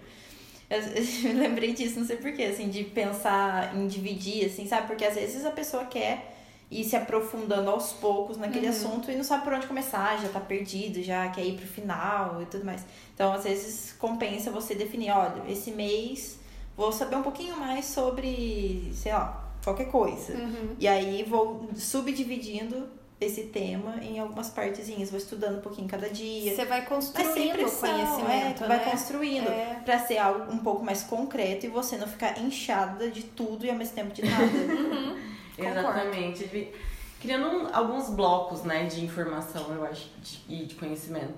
[0.68, 0.80] Eu,
[1.30, 4.86] eu lembrei disso, não sei porquê, assim, de pensar em dividir, assim, sabe?
[4.86, 6.34] Porque às vezes a pessoa quer
[6.70, 10.40] ir se aprofundando aos poucos naquele assunto e não sabe por onde começar, já tá
[10.40, 12.84] perdido, já quer ir pro final e tudo mais.
[13.14, 16.38] Então, às vezes, compensa você definir, olha, esse mês
[16.76, 20.34] vou saber um pouquinho mais sobre, sei lá, qualquer coisa.
[20.78, 22.88] E aí vou subdividindo
[23.20, 26.54] esse tema em algumas partezinhas, vou estudando um pouquinho cada dia.
[26.54, 28.90] Você vai Mas construindo sem o pressão, conhecimento, é, vai né?
[28.90, 29.80] construindo É.
[29.84, 33.70] pra ser algo um pouco mais concreto e você não ficar inchada de tudo e
[33.70, 34.44] ao mesmo tempo de nada.
[35.56, 35.78] Concordo.
[35.78, 36.72] Exatamente.
[37.20, 41.32] Criando um- alguns blocos, né, de informação, eu acho, de- e de conhecimento.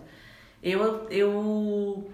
[0.61, 2.11] Eu, eu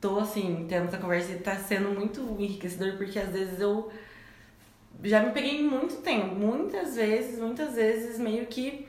[0.00, 3.90] tô, assim, tendo essa conversa e tá sendo muito enriquecedor, porque às vezes eu
[5.02, 8.86] já me peguei muito tempo, muitas vezes, muitas vezes, meio que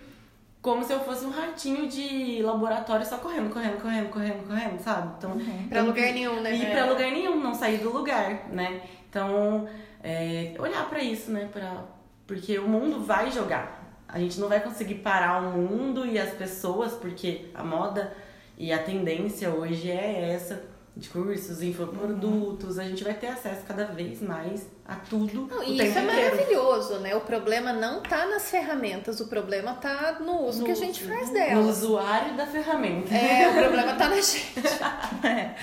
[0.62, 5.14] como se eu fosse um ratinho de laboratório só correndo, correndo, correndo, correndo, correndo, sabe?
[5.18, 5.32] Então,
[5.70, 6.56] Pra eu- lugar nenhum, né?
[6.56, 6.72] ir É.
[6.72, 8.82] pra lugar nenhum, não sair do lugar, né?
[9.10, 9.68] Então,
[10.04, 11.50] é, olhar pra isso, né?
[11.52, 11.84] Pra,
[12.28, 13.80] porque o mundo vai jogar.
[14.08, 18.14] A gente não vai conseguir parar o mundo e as pessoas, porque a moda
[18.58, 20.62] e a tendência hoje é essa
[20.96, 22.78] de cursos, infoprodutos.
[22.78, 27.00] A gente vai ter acesso cada vez mais a tudo Não, e isso é maravilhoso,
[27.00, 27.16] né?
[27.16, 31.02] O problema não tá nas ferramentas, o problema tá no uso No que a gente
[31.04, 31.78] faz No delas.
[31.78, 33.16] usuário da ferramenta.
[33.16, 34.54] É, o problema tá na gente.
[35.24, 35.56] né?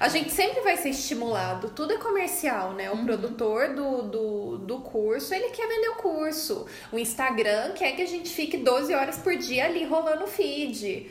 [0.00, 2.90] A gente sempre vai ser estimulado, tudo é comercial, né?
[2.90, 3.04] O Uhum.
[3.06, 6.66] produtor do, do, do curso, ele quer vender o curso.
[6.90, 11.10] O Instagram quer que a gente fique 12 horas por dia ali rolando feed.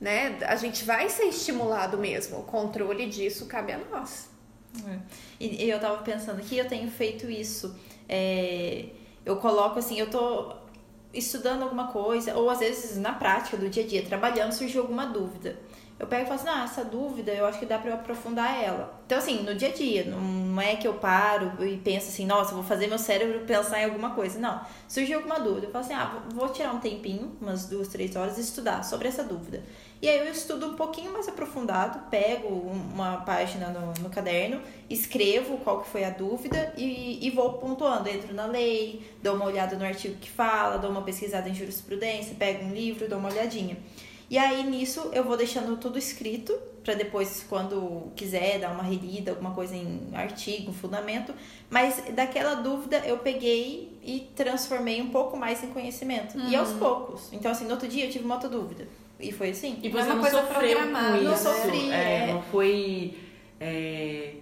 [0.00, 0.38] Né?
[0.46, 2.38] A gente vai ser estimulado mesmo.
[2.38, 4.28] O controle disso cabe a nós.
[4.86, 4.98] É.
[5.40, 7.78] E, e eu tava pensando aqui, eu tenho feito isso.
[8.08, 8.86] É,
[9.24, 10.54] eu coloco assim, eu tô
[11.12, 15.06] estudando alguma coisa, ou às vezes na prática do dia a dia, trabalhando, surgiu alguma
[15.06, 15.58] dúvida.
[15.98, 18.62] Eu pego e falo assim, ah, essa dúvida eu acho que dá pra eu aprofundar
[18.62, 19.00] ela.
[19.06, 22.54] Então, assim, no dia a dia, não é que eu paro e penso assim, nossa,
[22.54, 24.38] vou fazer meu cérebro pensar em alguma coisa.
[24.38, 24.60] Não.
[24.86, 28.36] Surgiu alguma dúvida, eu falo assim, ah, vou tirar um tempinho, umas duas, três horas,
[28.36, 29.62] e estudar sobre essa dúvida.
[30.02, 35.56] E aí eu estudo um pouquinho mais aprofundado, pego uma página no, no caderno, escrevo
[35.58, 38.06] qual que foi a dúvida e, e vou pontuando.
[38.06, 42.36] Entro na lei, dou uma olhada no artigo que fala, dou uma pesquisada em jurisprudência,
[42.38, 43.78] pego um livro, dou uma olhadinha.
[44.28, 49.32] E aí nisso eu vou deixando tudo escrito para depois, quando quiser, dar uma relida,
[49.32, 51.34] alguma coisa em artigo, fundamento.
[51.68, 56.38] Mas daquela dúvida eu peguei e transformei um pouco mais em conhecimento.
[56.38, 57.28] E aos poucos.
[57.32, 58.86] Então, assim, no outro dia eu tive uma outra dúvida.
[59.18, 59.80] E foi assim.
[59.82, 61.42] E Não você não sofreu com não isso.
[61.42, 62.32] sofri, é, é.
[62.32, 63.18] Não foi
[63.58, 64.34] é,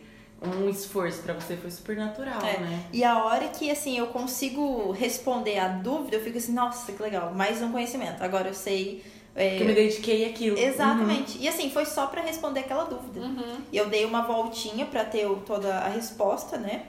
[0.42, 2.58] um esforço pra você, foi super natural, É.
[2.58, 2.84] né?
[2.92, 7.02] E a hora que, assim, eu consigo responder a dúvida, eu fico assim, nossa, que
[7.02, 8.22] legal, mais um conhecimento.
[8.22, 9.02] Agora eu sei.
[9.34, 10.58] É, Que eu me dediquei àquilo.
[10.58, 11.38] Exatamente.
[11.38, 13.20] E assim, foi só pra responder aquela dúvida.
[13.72, 16.86] E eu dei uma voltinha pra ter toda a resposta, né?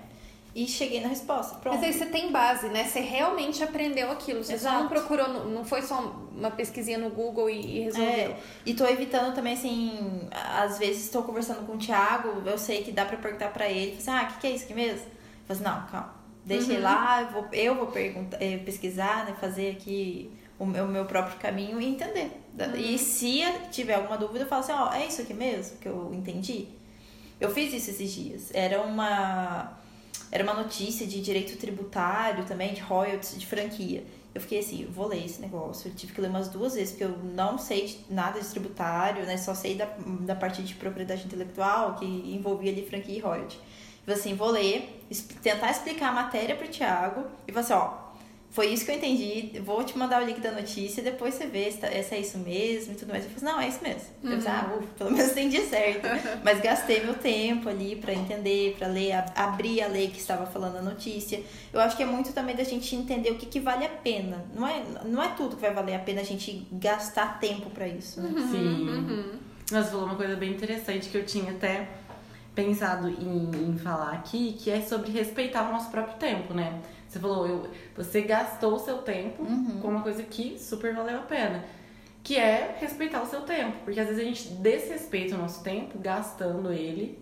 [0.53, 1.55] E cheguei na resposta.
[1.55, 1.75] Pronto.
[1.75, 2.85] Mas aí você tem base, né?
[2.85, 4.41] Você realmente aprendeu aquilo.
[4.41, 4.89] Você só não Exato.
[4.89, 5.99] procurou, não foi só
[6.33, 8.09] uma pesquisinha no Google e, resolveu.
[8.09, 12.83] É, e tô evitando também, assim, às vezes estou conversando com o Thiago, eu sei
[12.83, 14.99] que dá pra perguntar pra ele, assim, ah, o que, que é isso aqui mesmo?
[14.99, 19.25] Eu falo assim, não, calma, deixa ele lá, eu vou, eu vou perguntar, eh, pesquisar,
[19.25, 22.31] né, fazer aqui o meu, o meu próprio caminho e entender.
[22.53, 23.41] Da- E se
[23.71, 26.67] tiver alguma dúvida, eu falo assim, ó, é isso aqui mesmo que eu entendi?
[27.39, 28.51] Eu fiz isso esses dias.
[28.53, 29.77] Era uma
[30.31, 34.03] era uma notícia de direito tributário também, de royalties, de franquia.
[34.33, 35.89] Eu fiquei assim, vou ler esse negócio.
[35.89, 39.37] Eu tive que ler umas duas vezes, porque eu não sei nada de tributário, né?
[39.37, 39.85] Só sei da,
[40.21, 43.55] da parte de propriedade intelectual, que envolvia ali franquia e royalty.
[43.57, 45.05] Eu falei assim, vou ler,
[45.41, 48.04] tentar explicar a matéria pro Thiago e falar assim, ó,
[48.55, 51.45] foi isso que eu entendi, vou te mandar o link da notícia e depois você
[51.45, 53.25] vê se, tá- se é isso mesmo e tudo mais.
[53.25, 54.01] Eu falei não, é isso mesmo.
[54.23, 56.07] Eu falei, ah, ufa, pelo menos entendi certo.
[56.41, 60.45] Mas gastei meu tempo ali pra entender, pra ler, ab- abrir a lei que estava
[60.45, 61.43] falando a notícia.
[61.73, 64.45] Eu acho que é muito também da gente entender o que, que vale a pena.
[64.55, 67.85] Não é, não é tudo que vai valer a pena a gente gastar tempo pra
[67.87, 68.29] isso, né?
[68.51, 69.31] Sim.
[69.69, 71.89] Mas falou uma coisa bem interessante que eu tinha até
[72.53, 76.79] pensado em, em falar aqui, que é sobre respeitar o nosso próprio tempo, né?
[77.15, 79.41] Você falou, eu, você gastou o seu tempo
[79.81, 81.63] com uma coisa que super valeu a pena.
[82.21, 83.77] Que é respeitar o seu tempo.
[83.85, 87.17] Porque às vezes a gente desrespeita o nosso tempo gastando ele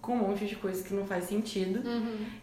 [0.00, 1.80] com um monte de coisa que não faz sentido.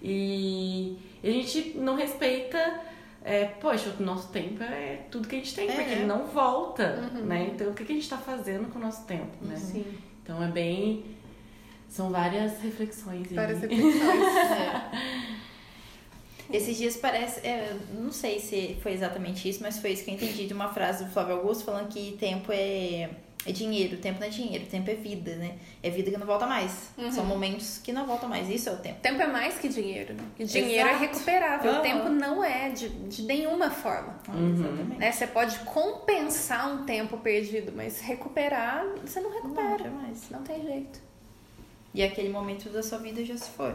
[0.02, 2.82] E, e a gente não respeita.
[3.24, 5.76] É, poxa, o nosso tempo é tudo que a gente tem, É.
[5.76, 7.52] porque ele não volta, né?
[7.54, 9.56] Então, o que a gente tá fazendo com o nosso tempo, né?
[9.56, 9.86] Sim,
[10.22, 11.06] Então, é bem...
[11.88, 13.94] São várias reflexões várias reflexões.
[16.52, 20.16] Esses dias parece, é, não sei se foi exatamente isso, mas foi isso que eu
[20.16, 23.10] entendi de uma frase do Flávio Augusto falando que tempo é
[23.46, 25.54] é dinheiro, tempo não é dinheiro, tempo é vida, né?
[25.82, 26.90] É vida que não volta mais.
[26.98, 27.10] Uhum.
[27.10, 28.50] São momentos que não voltam mais.
[28.50, 29.00] Isso é o tempo.
[29.02, 30.24] Tempo é mais que dinheiro, né?
[30.38, 31.06] E dinheiro é Exato.
[31.06, 31.72] recuperável.
[31.72, 31.82] O Aham.
[31.82, 34.20] tempo não é de, de nenhuma forma.
[34.28, 34.54] Uhum.
[34.54, 35.00] Exatamente.
[35.00, 35.12] Né?
[35.12, 39.84] Você pode compensar um tempo perdido, mas recuperar, você não Não, recupera.
[39.84, 40.30] jamais.
[40.30, 41.00] Não tem jeito.
[41.94, 43.74] E aquele momento da sua vida já se foi.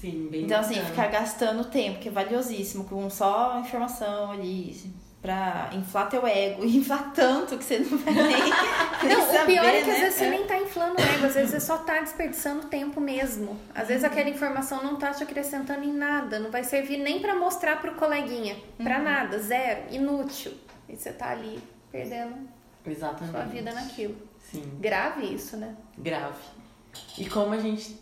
[0.00, 0.90] Sim, bem Então, assim, bacana.
[0.90, 4.74] ficar gastando tempo, que é valiosíssimo, com só informação ali,
[5.20, 8.40] pra inflar teu ego, e inflar tanto que você não vai nem,
[9.14, 9.92] Não, saber, o pior é que né?
[9.94, 13.00] às vezes você nem tá inflando o ego, às vezes você só tá desperdiçando tempo
[13.00, 13.58] mesmo.
[13.74, 17.34] Às vezes aquela informação não tá te acrescentando em nada, não vai servir nem pra
[17.34, 18.56] mostrar pro coleguinha.
[18.78, 20.52] Pra nada, zero, inútil.
[20.88, 22.36] E você tá ali perdendo
[22.86, 23.30] Exatamente.
[23.32, 24.16] sua vida naquilo.
[24.50, 25.76] Sim, Grave isso, né?
[25.98, 26.38] grave.
[27.18, 27.96] E como a gente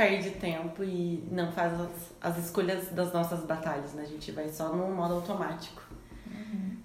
[0.00, 1.90] perde tempo e não faz as,
[2.22, 4.02] as escolhas das nossas batalhas, né?
[4.02, 5.82] A gente vai só no modo automático.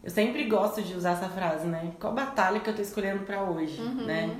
[0.03, 1.93] Eu sempre gosto de usar essa frase, né?
[1.97, 4.38] Qual batalha que eu tô escolhendo pra hoje, né?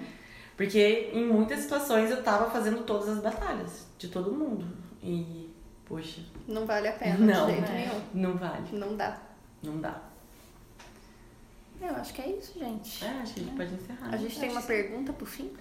[0.57, 4.67] Porque em muitas situações eu tava fazendo todas as batalhas de todo mundo.
[5.01, 5.49] E,
[5.86, 7.89] poxa, Não vale a pena Não, de jeito né?
[8.13, 8.30] nenhum.
[8.30, 9.17] não vale, Não dá.
[9.63, 10.01] não dá.
[11.82, 13.05] Eu acho que é isso, gente.
[13.05, 14.09] É, acho que a gente pode encerrar.
[14.11, 15.51] A gente tem uma pergunta pro fim?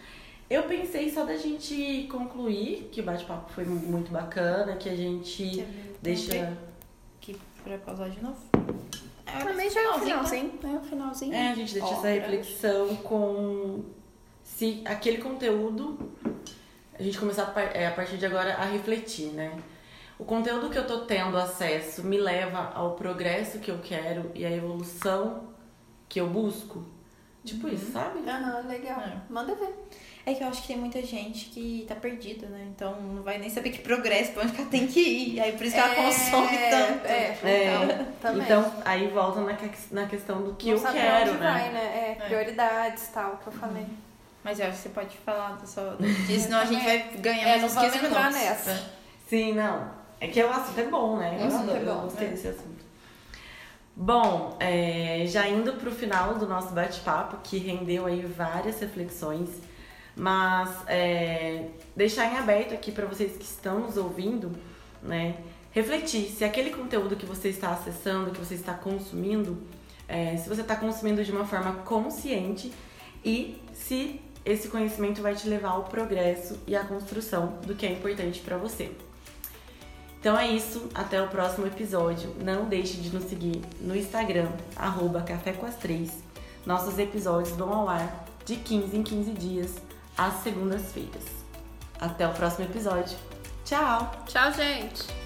[0.49, 5.67] Eu pensei só da gente concluir que o bate-papo foi muito bacana, que a gente
[6.03, 6.57] deixa.
[7.17, 8.37] Aqui pra pausar de novo.
[9.43, 10.61] Também já é o finalzinho, finalzinho.
[10.63, 11.35] É o finalzinho.
[11.35, 13.85] É, a gente deixa essa reflexão com
[14.43, 15.99] se aquele conteúdo
[16.99, 19.59] a gente começar a, é, a partir de agora a refletir, né?
[20.19, 24.45] O conteúdo que eu tô tendo acesso me leva ao progresso que eu quero e
[24.47, 25.49] à evolução
[26.09, 26.85] que eu busco.
[27.45, 28.21] Tipo isso, sabe?
[28.29, 29.01] Aham, legal.
[29.01, 29.21] É.
[29.29, 29.75] Manda ver.
[30.27, 32.67] É que eu acho que tem muita gente que tá perdida, né?
[32.75, 35.41] Então não vai nem saber que progresso, pra onde que ela tem que ir.
[35.41, 37.07] Aí por isso que ela consome tanto.
[37.07, 38.43] É, É, então, também.
[38.43, 41.47] Então, aí volta na, que- na questão do que Não eu quero, onde né?
[41.53, 42.17] vai, né?
[42.21, 43.85] É, prioridades tal, que eu falei.
[44.43, 47.43] Mas eu acho que você pode falar do seu- disso, senão a gente vai ganhar
[47.47, 48.43] É, mais uns vamos 15 entrar minutos.
[48.49, 48.91] nessa.
[49.29, 49.91] Sim, não.
[50.21, 51.37] É que o assunto é bom, né?
[51.39, 52.31] O Eu, assunto é adoro, eu bom, gostei é.
[52.31, 52.85] desse assunto.
[53.97, 59.49] Bom, é, já indo pro final do nosso bate-papo, que rendeu aí várias reflexões,
[60.17, 64.53] mas é, deixar em aberto aqui para vocês que estão nos ouvindo,
[65.03, 65.37] né?
[65.71, 69.61] Refletir se aquele conteúdo que você está acessando, que você está consumindo,
[70.07, 72.73] é, se você está consumindo de uma forma consciente
[73.25, 77.93] e se esse conhecimento vai te levar ao progresso e à construção do que é
[77.93, 78.93] importante para você.
[80.21, 82.35] Então é isso, até o próximo episódio.
[82.43, 86.11] Não deixe de nos seguir no Instagram, arroba Café com as Três.
[86.65, 89.75] Nossos episódios vão ao ar de 15 em 15 dias,
[90.17, 91.25] às segundas-feiras.
[92.01, 93.17] Até o próximo episódio.
[93.65, 94.13] Tchau!
[94.27, 95.24] Tchau, gente.